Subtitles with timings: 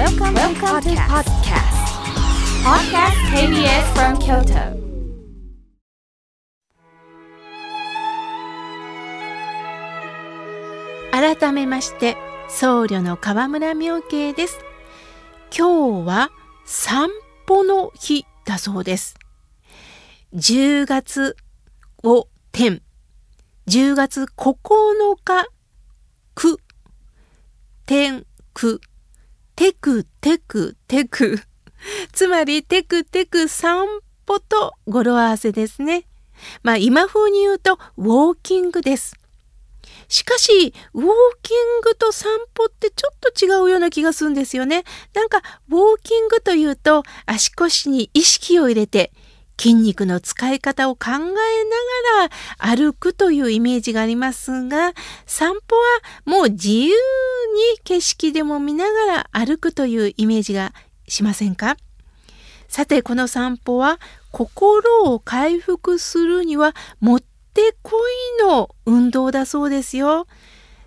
[0.00, 1.76] Welcome, Welcome to podcast.
[2.64, 4.80] Podcast KBS from Kyoto.
[11.12, 12.16] 改めまして
[12.48, 14.58] 僧侶の河村明慶です
[15.54, 16.30] 今日は
[16.64, 17.10] 散
[17.46, 19.16] 歩の日だそうです
[20.32, 21.36] 10月
[22.02, 22.80] を点
[23.66, 25.46] 10月9日
[26.34, 26.56] く
[27.84, 28.24] 天
[28.54, 28.80] く
[29.60, 31.38] テクテクテク。
[32.14, 33.86] つまりテクテク散
[34.24, 36.06] 歩と語呂合わせですね。
[36.62, 39.14] まあ今風に言うとウォーキングです。
[40.08, 41.06] しかし、ウォー
[41.42, 44.84] キングと散歩ってちょっと違うような気がするんですよね。
[45.12, 49.12] なんか、ウォーキングというと足腰に意識を入れて
[49.60, 51.28] 筋肉の使い方を考えなが
[52.64, 54.94] ら歩くというイメージがありますが、
[55.26, 55.82] 散歩は
[56.24, 56.94] もう自由に
[57.84, 60.72] 景色でも見ながら歩くというイメージが
[61.06, 61.76] しませんか？
[62.68, 64.00] さて、この散歩は
[64.32, 67.20] 心を回復するにはもっ
[67.52, 67.98] てこ
[68.40, 70.26] いの運動だそうですよ。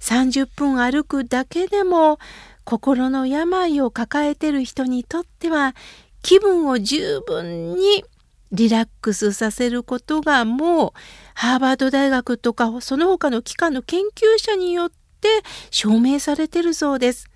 [0.00, 2.20] 30分歩くだけでも
[2.64, 5.74] 心の病を抱えてる人にとっては
[6.22, 8.04] 気分を十分に
[8.52, 10.92] リラックスさせることがもう
[11.34, 15.28] ハーバード大学とかその他の機関の研究者によって
[15.70, 17.30] 証明されてるそうです。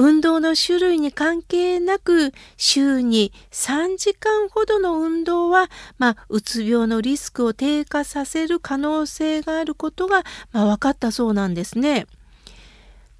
[0.00, 12.06] 運動の種類に関係なく週に3時間ほどの運動は、まあ、うつ病のリスクを低下させる可能性があることが、まあ、分かったそうなんですね。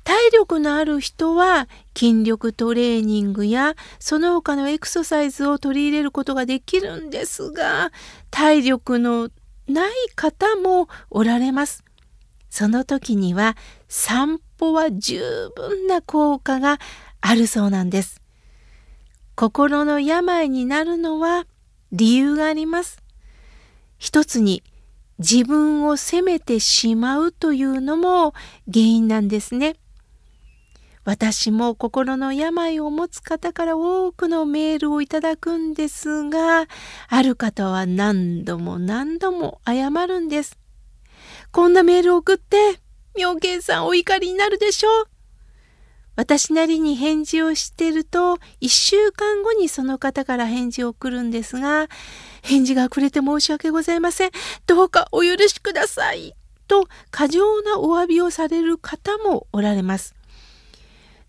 [0.09, 7.93] 体力のある人は筋力トレーニングやその他のエクササイズを取り入れることができるんですが
[8.31, 9.29] 体力の
[9.69, 11.85] ない方もおられます。
[12.49, 13.55] その時には
[13.87, 16.79] 散歩は十分な効果が
[17.21, 18.23] あるそうなんです。
[19.35, 21.47] 心の病になるのは
[21.93, 23.03] 理由があります。
[23.99, 24.63] 一つに
[25.19, 28.33] 自分を責めてしまうというのも
[28.73, 29.77] 原因なんですね。
[31.09, 36.67] 私も心の病を持つ方から多くのメールをいただくんですが、
[37.09, 40.59] ある方は何度も何度も謝るんです。
[41.51, 42.79] こんなメールを送って、
[43.17, 45.09] 妙見さんお怒りになるでしょう。
[46.15, 51.89] 私なりに返事をしてると、一週間後にその方から返事を送るんですが、
[52.43, 54.31] 返事が遅れて申し訳ございません。
[54.67, 56.35] どうかお許しください。
[56.67, 60.18] と、過剰なお詫びをされる方もおられます。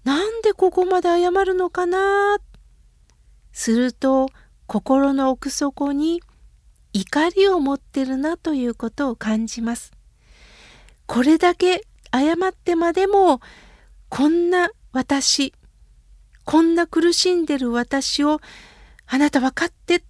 [0.03, 2.37] なんでここまで謝るのかな？
[3.51, 4.27] すると
[4.67, 6.21] 心の奥底に
[6.93, 9.91] 怒りを持ってるなということを感じます。
[11.05, 13.41] これだけ謝ってまでも
[14.09, 15.53] こんな私
[16.45, 18.39] こんな苦しんでる私を
[19.05, 20.03] あなた分かって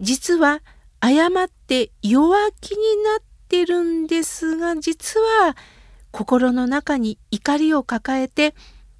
[0.00, 0.60] 実は
[1.02, 5.56] 謝って弱気になってるんですが実は
[6.10, 8.54] 心の中に怒りを抱えて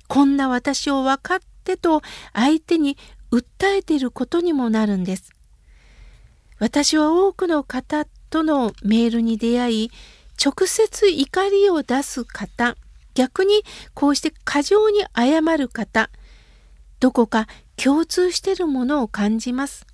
[0.08, 2.02] こんな私を分かってと
[2.32, 2.96] 相手に
[3.30, 5.30] 訴えていることにもなるんです。
[6.58, 9.91] 私は多くの方とのメールに出会い
[10.44, 12.76] 直接怒りを出す方
[13.14, 13.62] 逆に
[13.94, 16.10] こうして過剰に謝る方
[17.00, 17.46] どこか
[17.76, 19.86] 共通しているものを感じます。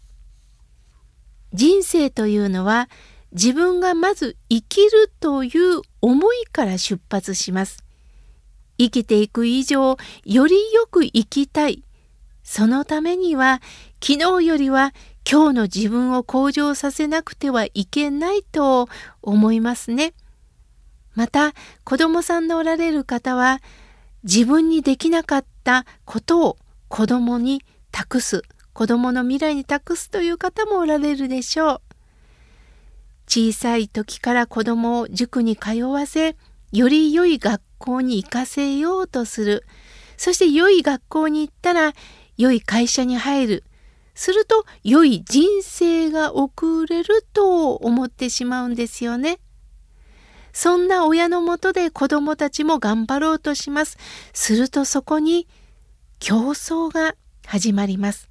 [1.52, 2.88] 人生というのは
[3.32, 7.83] 自分がまず生きるという思いから出発します。
[8.78, 11.84] 生きていく以上よりよく生きたい
[12.42, 13.60] そのためには
[14.02, 14.92] 昨日よりは
[15.28, 18.88] 今日の自分を向上させなくてはいけないと
[19.22, 20.12] 思いますね。
[21.14, 23.60] また子供さんのおられる方は
[24.24, 26.58] 自分にできなかったことを
[26.88, 28.42] 子供に託す
[28.74, 31.80] 子供の未来に託すという方もおられるでしょう。
[33.26, 36.36] 小さい時から子供を塾に通わせ
[36.72, 39.66] より良い学校に行かせようとする。
[40.16, 41.92] そして良い学校に行ったら
[42.38, 43.64] 良い会社に入る。
[44.14, 49.38] すると良い人生が送れると思ってしまうんですよね。
[50.52, 53.98] そんな親のもとで子供たちも頑張ろうとします。
[54.32, 55.46] するとそこに
[56.20, 58.30] 競争が始まります。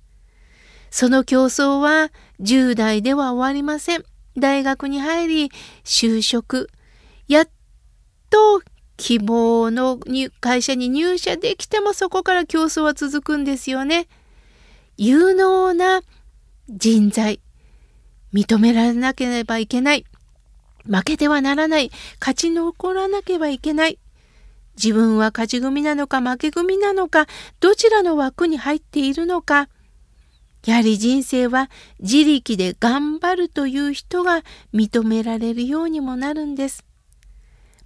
[0.90, 4.06] その競争は10代では終わりません。
[4.38, 5.52] 大学に入り
[5.84, 6.70] 就職。
[7.28, 7.50] やっ
[8.30, 8.62] と
[9.04, 10.00] 希望の
[10.40, 14.08] 会社に入社できてもそこから競争は続くんですよね。
[14.96, 16.04] 有能な
[16.70, 17.42] 人材
[18.34, 20.06] 認められなければいけない
[20.86, 21.92] 負けてはならない
[22.22, 24.00] 勝ち残らなければいけない
[24.82, 27.28] 自分は勝ち組なのか負け組なのか、
[27.60, 29.68] どちらの枠に入っているのか。
[30.66, 36.86] やはり人生は自力で頑張るという人が認められるようにもなるんです。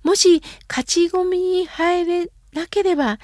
[0.07, 3.19] もし勝ち組に入れなければ、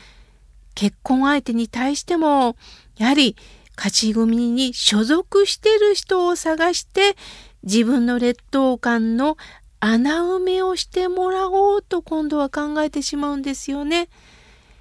[0.76, 2.58] 結婚相手に対しても、
[2.98, 3.38] やはり
[3.78, 7.16] 勝ち組に所属している人を探して
[7.64, 9.38] 自分の劣等感の
[9.80, 14.10] 穴埋めをしてもらおうと今度は考えてしまうんですよね。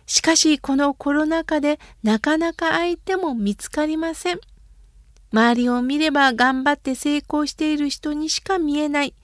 [0.06, 4.40] しかしこのコロナ禍でなかなか相手も見つかりません。
[5.32, 9.14] 周りを見れば頑張って成功している人にしか見えない。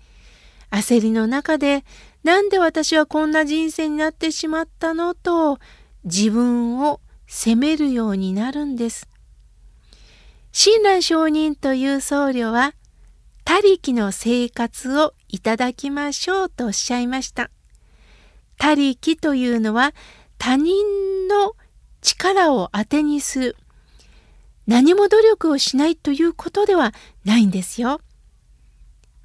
[0.70, 1.82] 焦りの中で
[2.28, 5.58] なんで私はこんな人生になってしまったのと
[6.04, 9.08] 自分を責めるようになるんです。
[10.52, 12.74] 親鸞上人という僧侶は、
[13.46, 17.50] 他力の生活をいただきましょうとおっしゃいました。
[18.58, 19.94] 他力というのは
[20.36, 21.54] 他人の
[22.02, 23.56] 力を当てにする。
[24.66, 26.92] 何も努力をしないということでは
[27.24, 28.02] ないんですよ。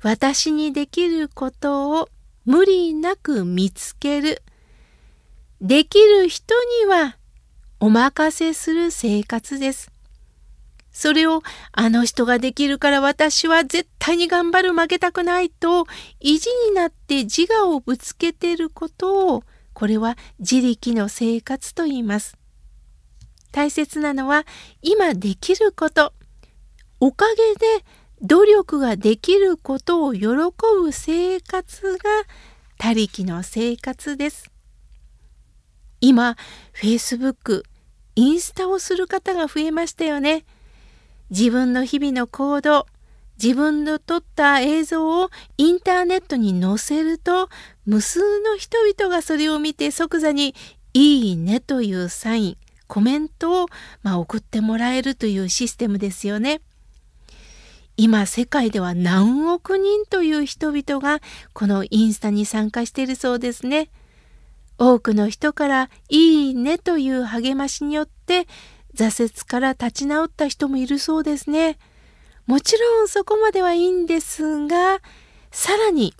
[0.03, 2.07] 私にできることを
[2.45, 4.41] 無理なく見つける。
[5.61, 7.17] できる人には
[7.79, 9.91] お任せする生活です。
[10.91, 11.41] それを
[11.71, 15.85] あの人ができるから私は絶対に頑張る負けたくないと
[16.19, 19.43] 意地になって自我をぶつけてることを
[19.73, 22.37] これは自力の生活と言います。
[23.51, 24.45] 大切なのは
[24.81, 26.13] 今できること。
[26.99, 27.85] おかげで
[28.23, 31.99] 努力ができることを喜ぶ生活が
[32.77, 34.49] 他力の生活です。
[35.99, 36.37] 今、
[36.73, 37.63] Facebook、
[38.15, 40.45] インスタをする方が増えましたよね。
[41.31, 42.87] 自分の日々の行動、
[43.41, 47.49] 自分の撮った映像をインターネットに載せると、
[47.85, 50.55] 無数の人々がそれを見て即座に
[50.93, 53.67] いいねというサイン、コメントを、
[54.01, 56.61] まあ、送ってもらえるというシステムですよね。
[57.95, 61.21] 今世界では何億人という人々が
[61.53, 63.89] このインスタに参加しているそうですね。
[64.77, 68.47] 多くの人からいいねという励ましによって
[68.95, 71.77] 挫折から立ち直った人もいるそうですね。
[72.47, 74.99] もちろんそこまではいいんですが、
[75.51, 76.13] さらに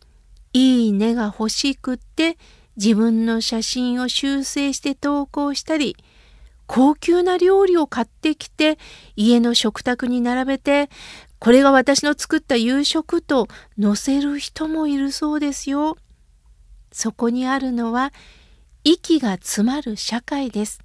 [0.54, 2.38] いいねが欲しくって
[2.78, 5.98] 自分の写真を修正して投稿したり、
[6.66, 8.78] 高級な料理を買ってきて
[9.16, 10.90] 家の食卓に並べて、
[11.44, 15.98] これが私の作った夕食と載せる人もいるそうですよ。
[16.94, 18.14] そこにあるのは
[18.86, 20.80] 息が詰まる社会です。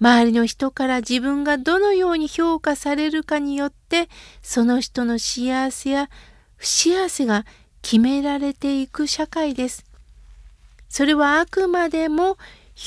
[0.00, 4.08] 周りの人から自分がどのように評価されるかによって
[4.42, 6.08] その人の幸せや
[6.54, 7.44] 不幸せが
[7.82, 9.84] 決められていく社会です。
[10.88, 12.38] それはあくまでも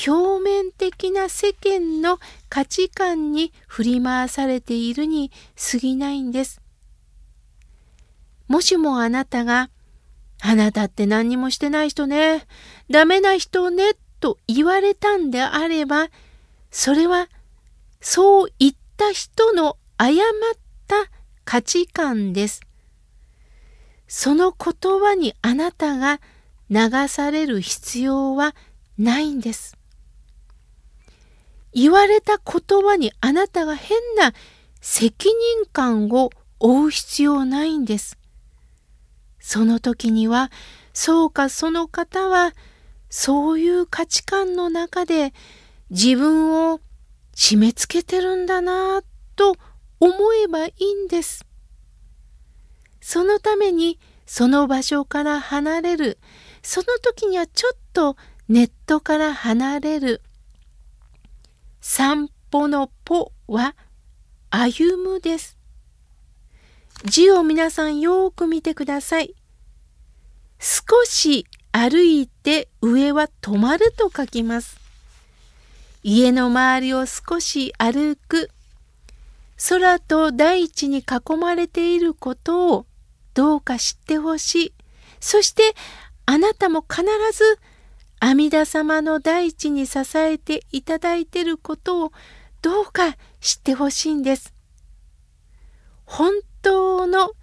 [0.08, 2.18] 表面的な世間の
[2.56, 5.30] 価値観に振り回されているに
[5.74, 6.62] 過ぎないんです。
[8.48, 9.70] もしもあなたが
[10.42, 12.48] あなたって何にもしてない人ね、
[12.90, 13.92] ダメな人ね
[14.22, 16.08] と言われたんであれば、
[16.72, 17.28] それは
[18.00, 20.24] そう言った人の誤っ
[20.88, 20.96] た
[21.44, 22.62] 価値観です。
[24.08, 26.22] その言葉にあなたが
[26.70, 28.56] 流される必要は
[28.98, 29.76] ないんです。
[31.76, 34.34] 言われた言葉にあなたが変な
[34.80, 36.30] 責任感を
[36.60, 38.18] 負う必要ないんです。
[39.40, 40.52] その時には
[40.94, 42.54] そうかその方は
[43.10, 45.34] そういう価値観の中で
[45.90, 46.80] 自分を
[47.36, 49.04] 締め付けてるんだなぁ
[49.36, 49.56] と
[50.00, 51.46] 思えばいいんです。
[53.02, 56.20] そのためにその場所から離れる。
[56.64, 58.16] その時にはちょっと
[58.48, 60.22] ネットから離れる。
[61.88, 63.76] 散歩の歩は
[64.50, 65.56] 歩むです。
[67.06, 69.36] 字を皆さんよく見てください。
[70.60, 74.80] 少し歩いて上は止まると書きます。
[76.02, 78.50] 家の周りを少し歩く。
[79.70, 82.88] 空と大地に囲まれていることを
[83.36, 84.74] どうか知ってほしい。
[85.20, 85.76] そして
[86.26, 87.60] あなたも必ず
[88.26, 92.12] 阿弥陀様の大地に支えていただいてることを
[92.64, 94.56] どうか知ってほしいんです。
[96.06, 97.34] 本当の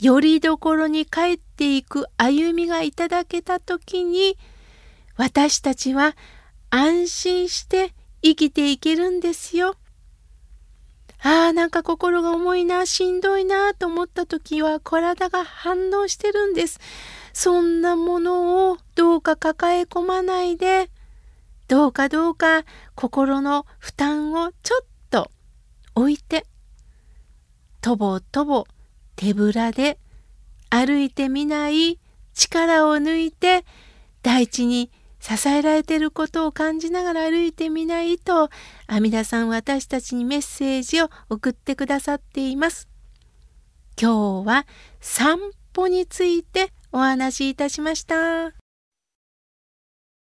[0.00, 4.36] よりどころに帰っていく歩みがいただけた時に
[5.16, 6.16] 私たちは
[6.70, 9.76] 安心して生きていけるんですよ。
[11.22, 16.80] ああ、なんか心が重いな、しんどいなと思った時は体が反応してるんです。
[17.32, 20.90] そんなものをどうか抱え込まないで、
[21.68, 25.30] どうかどうか心の負担をちょっと
[25.94, 26.44] 置いて、
[27.80, 28.64] とぼとぼ
[29.16, 29.98] 手ぶらで
[30.70, 31.98] 歩いてみない
[32.34, 33.64] 力を抜いて
[34.22, 38.50] 大地に支えられていることを感じながら歩いてみないと
[38.86, 42.88] 阿弥陀さん私たちにメッセージを送ってくださっています。
[44.00, 44.66] 今日は
[45.00, 45.38] 散
[45.72, 48.61] 歩についてお話しいたしました。